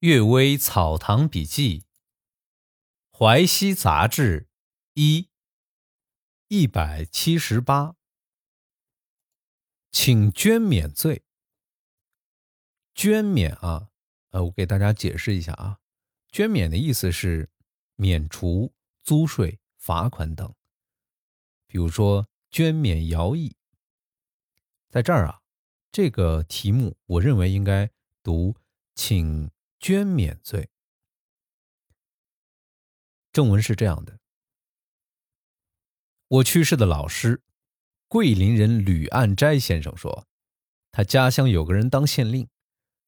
[0.00, 1.80] 阅微草堂笔记，
[3.10, 4.44] 《淮西杂志》
[4.94, 5.28] 一
[6.48, 7.96] 一百七十八，
[9.92, 11.22] 请捐免罪。
[12.94, 13.90] 捐免啊，
[14.30, 15.80] 呃，我给大家解释一下啊，
[16.32, 17.50] 捐免的意思是
[17.96, 18.72] 免除
[19.02, 20.54] 租税、罚款等。
[21.66, 23.54] 比如说捐免徭役，
[24.88, 25.42] 在这儿啊，
[25.92, 27.90] 这个题目我认为应该
[28.22, 28.56] 读
[28.94, 29.50] 请。
[29.80, 30.68] 捐免罪，
[33.32, 34.18] 正文是这样的：
[36.28, 37.42] 我去世的老师，
[38.06, 40.26] 桂林人吕岸斋先生说，
[40.92, 42.46] 他家乡有个人当县令，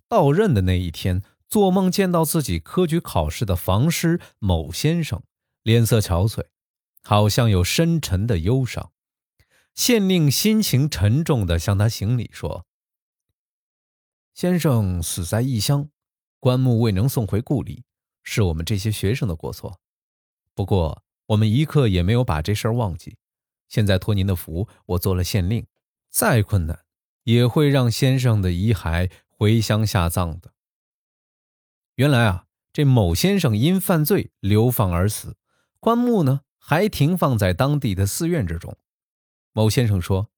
[0.08, 5.22] 到任的那一天，做梦见到自己科举考试的房师某先生，
[5.62, 6.46] 脸色憔悴，
[7.02, 8.92] 好像有深沉的忧伤。
[9.74, 12.66] 县令心情沉重地向他行礼说
[14.32, 15.90] ：“先生死在异乡。”
[16.42, 17.84] 棺木未能送回故里，
[18.24, 19.78] 是我们这些学生的过错。
[20.56, 23.16] 不过，我们一刻也没有把这事儿忘记。
[23.68, 25.64] 现在托您的福，我做了县令，
[26.10, 26.80] 再困难
[27.22, 30.52] 也会让先生的遗骸回乡下葬的。
[31.94, 35.36] 原来啊，这某先生因犯罪流放而死，
[35.78, 38.76] 棺木呢还停放在当地的寺院之中。
[39.52, 40.28] 某先生说：“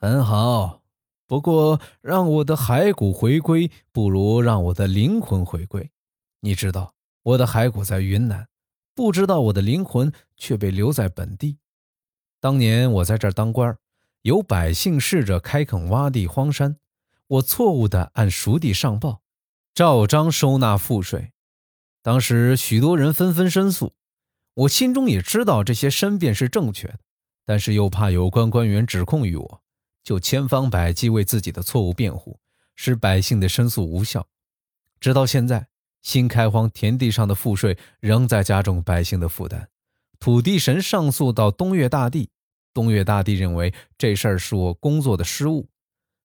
[0.00, 0.80] 很好。”
[1.32, 5.90] 不过，让我的骸骨回归，不如让我的灵魂回归。
[6.40, 8.48] 你知道，我的骸骨在云南，
[8.94, 11.56] 不知道我的灵魂却被留在本地。
[12.38, 13.74] 当年我在这儿当官，
[14.20, 16.76] 有百姓试着开垦洼地荒山，
[17.26, 19.22] 我错误地按熟地上报，
[19.72, 21.32] 照章收纳赋税。
[22.02, 23.94] 当时许多人纷纷申诉，
[24.52, 26.98] 我心中也知道这些申辩是正确的，
[27.46, 29.61] 但是又怕有关官员指控于我。
[30.04, 32.40] 就千方百计为自己的错误辩护，
[32.74, 34.26] 使百姓的申诉无效。
[35.00, 35.68] 直到现在，
[36.02, 39.68] 新开荒田地上的赋税仍在加重百姓的负担。
[40.18, 42.30] 土地神上诉到东岳大帝，
[42.72, 45.68] 东岳大帝认为这事儿是我工作的失误，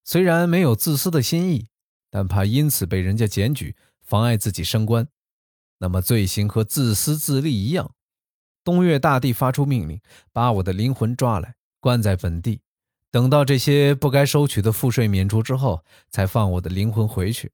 [0.03, 1.67] 虽然没有自私的心意，
[2.09, 5.07] 但怕因此被人家检举，妨碍自己升官。
[5.79, 7.91] 那么罪行和自私自利一样。
[8.63, 10.01] 东岳大帝发出命令，
[10.31, 12.61] 把我的灵魂抓来，关在本地。
[13.09, 17.51] 等到这些不该收取的赋税免除之后，才放我的灵魂回去。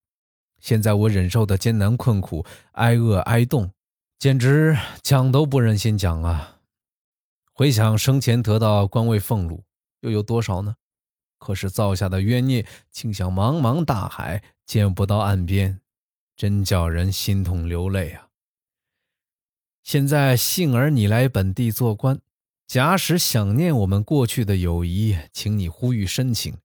[0.59, 3.71] 现在我忍受的艰难困苦、挨饿挨冻，
[4.17, 6.59] 简直讲都不忍心讲啊！
[7.53, 9.63] 回想生前得到官位俸禄，
[9.99, 10.75] 又有多少呢？
[11.37, 15.81] 可是造下的冤孽，竟像茫茫大海，见不到岸边，
[16.35, 18.29] 真叫人心痛流泪啊！
[19.83, 22.19] 现在幸而你来本地做官。
[22.65, 26.57] 假使想念我们过去的友谊，请你呼吁申请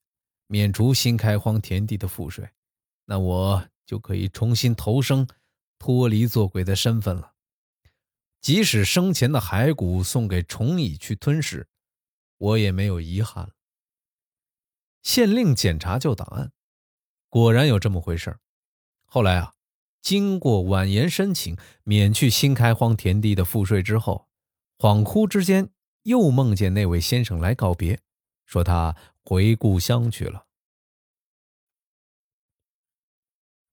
[0.47, 2.49] 免除新开荒田地的赋税，
[3.05, 5.29] 那我就可以重新投生，
[5.79, 7.35] 脱离做鬼的身份了。
[8.41, 11.67] 即使生前的骸骨送给虫蚁去吞噬，
[12.39, 13.51] 我也没有遗憾了。
[15.03, 16.53] 县令检查旧档案，
[17.29, 18.39] 果然有这么回事
[19.05, 19.55] 后来啊，
[20.01, 24.29] 经过婉言申请免去新开荒田地的赋税之后，
[24.79, 25.71] 恍惚之间。
[26.09, 28.01] 又梦见那位先生来告别，
[28.47, 30.47] 说他回故乡去了。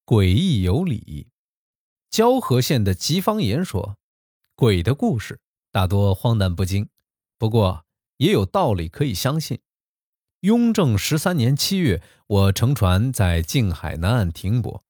[0.06, 1.30] 诡异有理，
[2.10, 3.98] 交河县的吉方言说，
[4.54, 5.40] 鬼的故事
[5.72, 6.90] 大多荒诞不经，
[7.38, 7.86] 不过
[8.18, 9.62] 也有道理可以相信。
[10.42, 14.84] 雍正十三年七月，我乘船在静海南岸停泊，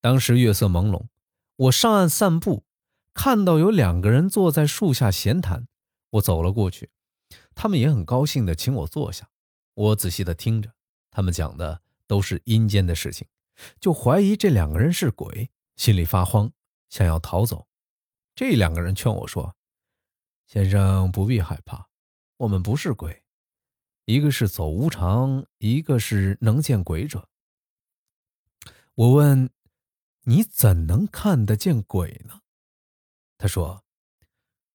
[0.00, 1.08] 当时月色朦胧，
[1.56, 2.64] 我上岸散步，
[3.12, 5.68] 看到有两个人坐在树下闲谈。
[6.10, 6.90] 我走了过去，
[7.54, 9.28] 他们也很高兴地请我坐下。
[9.74, 10.72] 我仔细地听着，
[11.10, 13.28] 他们讲的都是阴间的事情，
[13.80, 16.52] 就怀疑这两个人是鬼，心里发慌，
[16.88, 17.68] 想要逃走。
[18.34, 19.56] 这两个人劝我说
[20.46, 21.88] ：“先生不必害怕，
[22.36, 23.22] 我们不是鬼，
[24.04, 27.28] 一个是走无常，一个是能见鬼者。”
[28.94, 29.50] 我问
[30.24, 32.40] ：“你怎能看得见鬼呢？”
[33.36, 33.84] 他说：“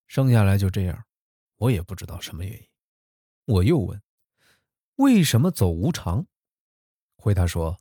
[0.07, 1.05] 生下来就这样。”
[1.61, 2.67] 我也不知道什么原因，
[3.45, 4.01] 我又问
[4.97, 6.25] ：“为什么走无常？”
[7.17, 7.79] 回答说：“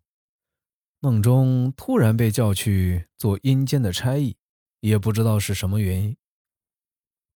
[1.01, 4.37] 梦中突然被叫去做阴间的差役，
[4.81, 6.15] 也不知道是什么原因。”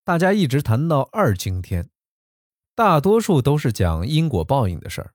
[0.05, 1.89] 大家一直谈到二经天，
[2.75, 5.15] 大多数都是讲因果报应的事儿。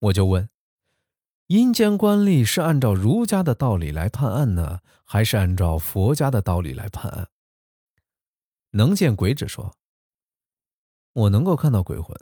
[0.00, 0.50] 我就问
[1.46, 7.28] ：“阴间官吏是按照儒家的道理来判案呢，还是按照佛家的道理来判案？”
[8.74, 9.76] 能见鬼者说。
[11.16, 12.14] 我能够看到鬼魂，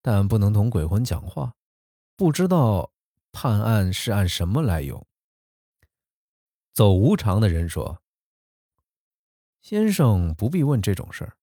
[0.00, 1.52] 但不能同鬼魂讲话，
[2.16, 2.90] 不知道
[3.32, 5.06] 判案是按什么来由。
[6.72, 8.00] 走无常的人说
[9.60, 11.36] ：“先生不必问这种事儿，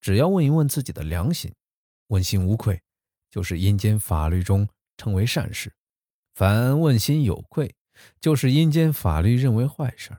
[0.00, 1.54] 只要问一问自己的良心，
[2.06, 2.80] 问心无愧，
[3.28, 5.68] 就是阴间法律中称为善事；
[6.34, 7.74] 凡问心有愧，
[8.22, 10.16] 就是阴间法律认为坏事。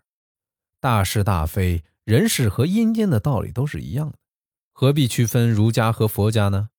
[0.79, 4.19] 大是大非，人世和阴间的道理都是一样的，
[4.73, 6.71] 何必区分儒家和佛家呢？”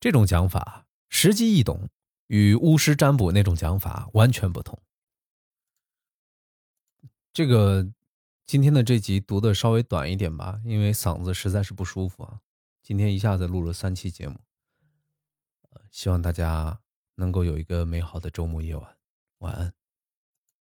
[0.00, 1.88] 这种讲法实际易懂，
[2.26, 4.82] 与巫师占卜那种讲法完全不同。
[7.32, 7.92] 这个
[8.44, 12.40] 今天的这集读的稍微短一点吧，因为嗓子实在是不舒服啊。
[12.82, 14.40] 今天一下子录了三期节目，
[15.90, 16.80] 希望大家
[17.14, 18.96] 能够有一个美好的周末夜晚，
[19.38, 19.72] 晚安。